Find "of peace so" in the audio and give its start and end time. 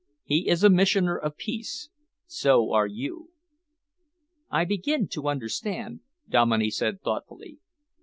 1.15-2.71